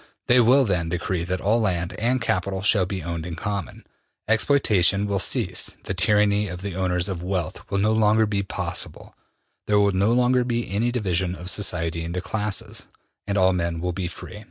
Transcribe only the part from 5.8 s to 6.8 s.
the tyranny of the